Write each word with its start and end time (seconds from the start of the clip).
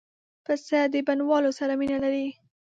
پسه 0.45 0.79
د 0.93 0.95
بڼوالو 1.07 1.51
سره 1.59 1.73
مینه 1.79 1.97
لري. 2.03 2.27